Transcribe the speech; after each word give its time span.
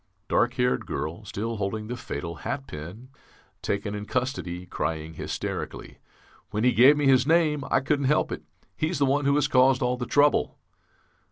Dark 0.27 0.55
haired 0.55 0.87
girl, 0.87 1.23
still 1.25 1.57
holding 1.57 1.85
the 1.85 1.95
fatal 1.95 2.37
hat 2.37 2.65
pin, 2.65 3.09
taken 3.61 3.93
in 3.93 4.07
custody, 4.07 4.65
crying 4.65 5.13
hysterically 5.13 5.99
'When 6.49 6.63
he 6.63 6.71
gave 6.71 6.97
me 6.97 7.05
his 7.05 7.27
name, 7.27 7.63
I 7.69 7.81
couldn't 7.81 8.05
help 8.05 8.31
it. 8.31 8.41
He's 8.75 8.97
the 8.97 9.05
one 9.05 9.25
who 9.25 9.35
has 9.35 9.47
caused 9.47 9.83
all 9.83 9.97
the 9.97 10.07
trouble!' 10.07 10.57